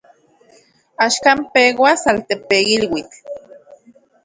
Axkan 1.05 1.37
peuas 1.53 2.01
altepeiluitl. 2.11 3.19